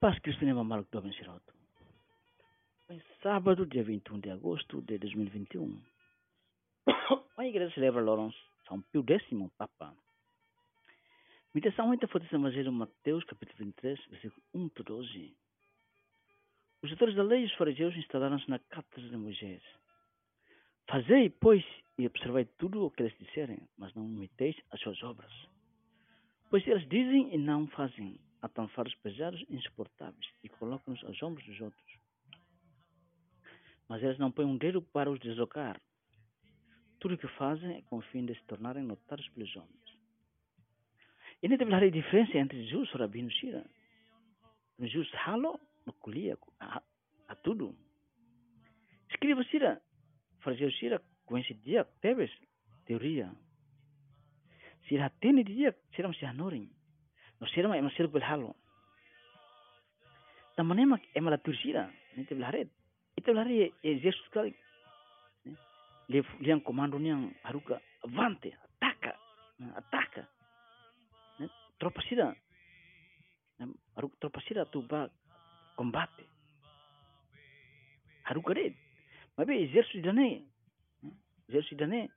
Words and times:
Paz 0.00 0.16
Cristo 0.20 0.46
Mamaluk 0.46 0.88
Domen 0.92 1.12
Siroto. 1.12 1.52
Em 2.88 3.02
sábado, 3.20 3.66
dia 3.66 3.82
21 3.82 4.20
de 4.20 4.30
agosto 4.30 4.80
de 4.82 4.96
2021, 4.96 5.76
a 7.36 7.44
igreja 7.44 7.74
celebra 7.74 8.00
Lourenço 8.00 8.38
São 8.68 8.80
Pio 8.80 9.04
X, 9.08 9.24
Papa. 9.56 9.92
Meditação 11.52 11.90
ainda 11.90 12.06
foi 12.06 12.20
do 12.20 12.32
Evangelho 12.32 12.70
Mateus, 12.70 13.24
capítulo 13.24 13.58
23, 13.58 13.98
versículo 14.06 14.40
1 14.54 14.66
a 14.66 14.82
12. 14.84 15.36
Os 16.84 16.92
autores 16.92 17.16
da 17.16 17.24
lei 17.24 17.42
e 17.42 17.46
os 17.46 17.54
fariseus 17.54 17.96
instalaram-se 17.96 18.48
na 18.48 18.60
cátedra 18.60 19.10
de 19.10 19.16
Moisés. 19.16 19.62
Fazei, 20.88 21.28
pois, 21.28 21.64
e 21.98 22.06
observai 22.06 22.44
tudo 22.56 22.84
o 22.84 22.90
que 22.92 23.02
eles 23.02 23.18
disserem, 23.18 23.58
mas 23.76 23.92
não 23.96 24.04
imiteis 24.04 24.54
as 24.70 24.78
suas 24.78 25.02
obras. 25.02 25.32
Pois 26.50 26.64
eles 26.68 26.88
dizem 26.88 27.34
e 27.34 27.36
não 27.36 27.66
fazem, 27.66 28.16
fardos 28.68 28.94
pesados 28.96 29.44
e 29.48 29.56
insuportáveis 29.56 30.26
e 30.42 30.48
colocam-nos 30.48 31.02
aos 31.04 31.22
ombros 31.22 31.44
dos 31.46 31.60
outros. 31.60 31.98
Mas 33.88 34.02
eles 34.02 34.18
não 34.18 34.30
põem 34.30 34.46
um 34.46 34.56
dedo 34.56 34.82
para 34.82 35.10
os 35.10 35.18
deslocar. 35.18 35.80
Tudo 37.00 37.14
o 37.14 37.18
que 37.18 37.28
fazem 37.28 37.78
é 37.78 37.82
com 37.82 37.98
o 37.98 38.02
fim 38.02 38.26
de 38.26 38.34
se 38.34 38.42
tornarem 38.44 38.82
notados 38.82 39.28
pelos 39.30 39.54
homens. 39.56 39.98
E 41.42 41.48
nem 41.48 41.56
deve 41.56 41.72
haver 41.72 41.90
diferença 41.90 42.36
entre 42.36 42.62
Jesus 42.64 42.90
e 42.90 42.96
o 42.96 42.98
Rabino 42.98 43.30
Shira. 43.30 43.64
Jesus 44.80 45.08
halo 45.14 45.58
no 45.86 45.92
colhia 45.94 46.36
a, 46.60 46.82
a 47.28 47.34
tudo. 47.36 47.74
Escreva 49.10 49.42
Shira, 49.44 49.80
fariseu 50.40 50.70
Shira, 50.70 51.02
coincidia, 51.24 51.84
teves, 52.00 52.30
teoria. 52.84 53.32
Shira 54.82 55.10
tene 55.20 55.44
dia, 55.44 55.76
Shira 55.92 56.08
masih 56.08 56.26
hanoring. 56.26 56.77
No 57.40 57.46
sira 57.46 57.68
ma 57.68 57.80
masih 57.80 58.08
belhalo. 58.10 58.54
Tamane 60.56 60.86
ma 60.86 60.98
emala 61.14 61.38
tursira, 61.38 61.90
ni 62.16 62.24
te 62.26 62.34
belharet. 62.34 62.68
Itu 63.16 63.30
belhari 63.30 63.72
e 63.82 63.98
Jesus 64.02 64.28
kali. 64.34 64.54
Liang 66.40 66.60
komando 66.64 66.98
niang 66.98 67.30
haruka 67.44 67.78
avante, 68.02 68.50
ataka, 68.64 69.14
ataka. 69.76 70.26
Tropa 71.78 72.02
sira. 72.08 72.34
Haruka 73.94 74.16
tropa 74.18 74.40
sira 74.46 74.64
tu 74.66 74.82
ba 74.82 75.06
combate. 75.76 76.26
Haruka 78.26 78.54
red. 78.54 78.74
Mabe 79.36 79.70
Jesus 79.70 80.02
dane. 80.02 80.42
Jesus 81.48 81.78
dane 81.78 82.10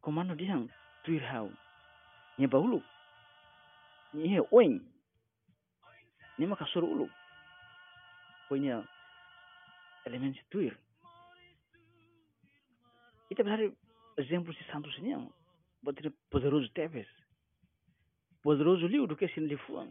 komando 0.00 0.38
diang 0.38 0.70
tuir 1.02 1.22
hau. 1.34 1.50
Nya 2.38 2.46
bahulu 2.46 2.78
ni 4.14 4.28
he 4.28 4.40
oing 4.50 4.80
ni 6.38 6.46
maka 6.46 6.66
suruh 6.66 6.88
ulu. 6.88 7.08
Punya 8.48 8.84
elemen 10.06 10.34
situir 10.34 10.74
kita 13.28 13.42
berhari 13.42 13.74
exemplo 14.16 14.54
si 14.54 14.62
santos 14.70 14.94
ni 15.02 15.10
yang 15.10 15.26
buat 15.82 15.98
ini 15.98 16.14
poderoso 16.30 16.70
teves 16.70 17.10
poderoso 18.42 18.86
liu 18.86 19.10
que 19.18 19.26
sin 19.34 19.50
li 19.50 19.58
fuang 19.66 19.90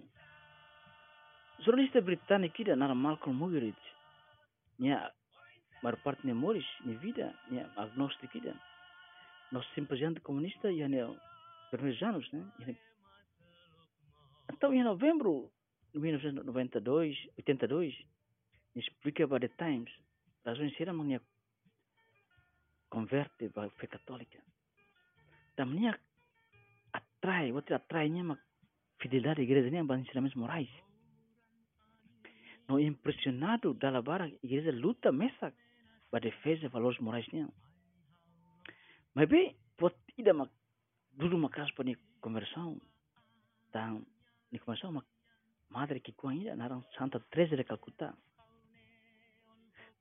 jornalista 1.60 2.02
britânico 2.02 2.56
kida 2.56 2.76
nara 2.76 2.94
Malcolm 2.94 3.38
Muggeridge. 3.38 3.86
Nia 4.80 5.12
mar 5.82 5.96
parte 6.04 6.28
ne 6.28 6.34
Morris 6.34 6.66
ni 6.86 6.96
vida 6.96 7.34
nia 7.50 7.70
agnostic 7.76 8.32
kida. 8.32 8.54
Nos 9.52 9.66
simpatizante 9.76 10.22
comunista 10.22 10.70
e 10.70 10.84
ane 10.84 11.18
permejanos 11.72 12.32
né 12.34 12.76
então, 14.56 14.74
em 14.74 14.84
novembro 14.84 15.52
de 15.94 16.00
1992, 16.00 17.28
82, 17.38 17.94
explica 18.74 19.28
para 19.28 19.50
The 19.50 19.56
Times, 19.58 19.92
razões 20.46 20.74
minha 20.94 21.22
converte 22.90 23.50
para 23.50 23.68
a 23.68 23.70
fé 23.72 23.88
católica. 23.88 24.42
Minha 25.68 26.00
atrai, 26.94 27.52
outra 27.52 27.76
atrai 27.76 28.08
minha 28.08 28.40
fidelidade 29.02 29.42
à 29.42 29.44
igreja, 29.44 29.70
nem 29.70 29.86
para 29.86 30.00
ensinamentos 30.00 30.38
morais. 30.38 30.70
No 32.70 32.80
impressionado 32.80 33.74
da 33.74 33.90
labara, 33.90 34.24
a 34.24 34.32
igreja 34.42 34.72
luta 34.72 35.12
mesa 35.12 35.54
para 36.10 36.22
defesa 36.22 36.62
de 36.62 36.68
valores 36.70 37.00
morais. 37.00 37.28
Mas 39.14 39.28
bem, 39.28 39.58
pode 39.76 39.96
ir 40.18 40.32
uma, 40.32 40.50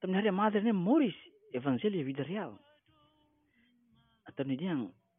Também 0.05 0.27
a 0.27 0.31
madre 0.31 0.61
nem 0.61 0.71
moris 0.71 1.15
evangelho 1.51 1.99
e 1.99 2.03
vida 2.03 2.21
real. 2.21 2.59
Atau 4.25 4.45
ni 4.45 4.55
dia 4.55 4.73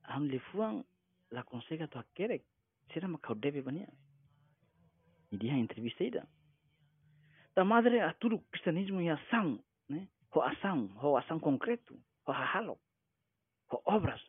han 0.04 0.28
le 0.28 0.38
fuang 0.38 0.84
la 1.32 1.42
consegue 1.42 1.88
tu 1.88 1.98
akerek 1.98 2.44
será 2.92 3.08
uma 3.08 3.18
caudeve 3.18 3.62
bania. 3.62 3.88
Ni 5.32 5.38
dia 5.38 5.58
entrevista 5.58 6.04
ida. 6.04 6.28
Da 7.56 7.64
madre 7.64 7.98
a 8.00 8.14
tudo 8.14 8.38
cristianismo 8.52 9.00
e 9.00 9.10
ação, 9.10 9.58
né? 9.88 10.06
Ho 10.30 10.40
ação, 10.40 10.88
ho 11.02 11.16
ação 11.16 11.40
concreto, 11.40 11.98
ho 12.24 12.32
halo, 12.32 12.78
ho 13.72 13.82
obras. 13.86 14.22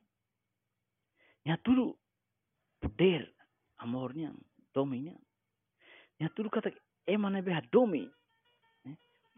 E 1.46 1.52
a 1.52 1.58
tudo 1.58 2.00
poder, 2.80 3.32
amornya, 3.78 4.34
dominya. 4.74 5.16
Ya 6.20 6.30
tudo 6.30 6.50
kata 6.50 6.74
emana 7.06 7.44
be 7.44 7.54
domi. 7.72 8.10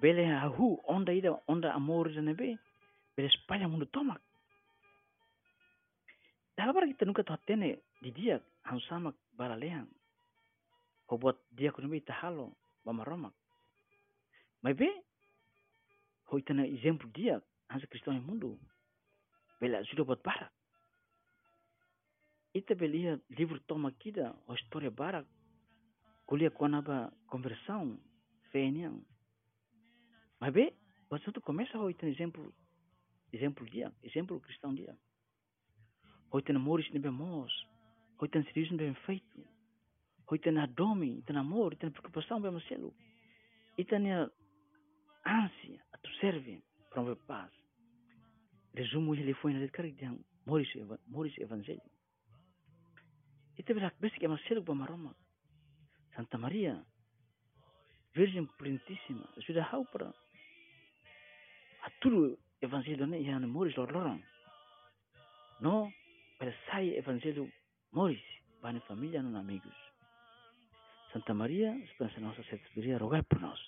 Bele 0.01 0.23
hu 0.55 0.79
onda 0.87 1.13
ida 1.13 1.31
onda 1.47 1.73
amor 1.73 2.09
de 2.09 2.21
nebe. 2.21 2.57
Bele 3.15 3.67
mundo 3.67 3.85
tomak. 3.85 4.21
Dalam 6.55 6.73
para 6.73 6.87
kita 6.87 7.05
nunca 7.05 7.23
tuhatene 7.23 7.79
di 8.01 8.11
dia 8.11 8.39
han 8.63 8.79
sama 8.87 9.13
baralehan. 9.35 9.87
Ko 11.07 11.17
buat 11.17 11.35
dia 11.51 11.71
ko 11.71 11.81
nebe 11.81 11.99
tahalo 12.03 12.55
bamaromak. 12.85 13.33
Mas 14.63 14.75
be 14.75 14.87
ho 16.31 16.37
itana 16.37 16.63
exemplo 16.67 17.09
dia 17.11 17.41
han 17.67 17.79
Kristão 17.91 18.15
mundo. 18.23 18.59
Bele 19.59 19.83
sudah 19.91 20.03
buat 20.07 20.23
barat. 20.23 20.51
Ita 22.55 22.73
belia 22.75 23.19
livro 23.35 23.59
toma 23.67 23.91
kida 23.91 24.33
o 24.47 24.55
história 24.55 24.89
bara 24.89 25.23
kulia 26.25 26.49
kwa 26.49 26.67
naba 26.69 27.11
conversão 27.27 27.99
fênia. 28.51 28.91
Mas 30.39 30.53
vê, 30.53 30.73
mas 31.09 31.21
tudo 31.23 31.41
começa 31.41 31.77
a 31.77 31.93
ter 31.93 32.07
exemplo, 32.07 32.53
exemplo 33.33 33.65
dia, 33.65 33.91
exemplo 34.03 34.39
cristão 34.39 34.73
dia. 34.73 34.97
Hoje 36.31 36.45
tem 36.45 36.55
amor, 36.55 36.83
tem 36.83 36.95
é 36.95 36.99
bem 36.99 37.11
mos. 37.11 37.51
Hoje 38.19 38.31
tem 38.31 38.43
serviço 38.43 38.75
bem 38.77 38.93
feito. 39.05 39.47
Hoje 40.29 40.41
tem 40.41 40.57
adome, 40.57 41.21
tem 41.23 41.35
amor, 41.35 41.75
tem 41.75 41.89
preocupação 41.89 42.39
bem 42.39 42.51
marcelo. 42.51 42.93
E 43.77 43.83
tem 43.83 44.13
a 44.13 44.29
ânsia, 45.25 45.83
a 45.91 45.97
tu 45.97 46.09
servir 46.19 46.63
para 46.89 47.03
ver 47.03 47.15
paz. 47.25 47.51
Resumo 48.73 49.15
ele 49.15 49.33
foi 49.33 49.53
na 49.53 49.67
cara 49.69 49.91
de 49.91 50.05
Moris, 50.45 50.69
Moris 51.07 51.37
Evangelho. 51.37 51.81
E 53.57 53.63
teve 53.63 53.83
a 53.83 53.91
cabeça 53.91 54.15
que 54.17 54.25
é 54.25 54.27
marcelo 54.27 54.63
para 54.63 54.75
Maroma. 54.75 55.15
Santa 56.15 56.37
Maria, 56.37 56.85
Virgem 58.13 58.45
Plentíssima, 58.57 59.27
ajuda 59.37 59.63
a 59.63 59.85
para 59.85 60.13
tout 61.99 62.09
le 62.09 62.37
évangile 62.61 62.97
donné, 62.97 63.19
il 63.19 63.27
y 63.27 63.31
a 63.31 63.35
un 63.35 63.39
No, 65.61 65.91
para 66.37 66.53
sai 66.71 66.95
evangelho 66.95 67.49
Maurice, 67.91 68.23
para 68.61 68.79
familia 68.81 69.21
família, 69.21 69.21
não 69.21 69.39
amigos. 69.39 69.75
Santa 71.11 71.33
Maria, 71.33 71.75
Esperança 71.83 72.19
Nossa, 72.21 72.43
se 72.43 72.61
deveria 72.75 72.97
rogar 72.97 73.23
por 73.23 73.39
nós. 73.41 73.59